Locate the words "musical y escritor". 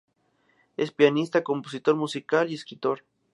1.95-3.03